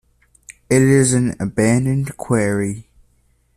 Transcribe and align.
It 0.67 0.81
is 0.81 1.13
an 1.13 1.35
abandoned 1.39 2.17
Quarry. 2.17 2.89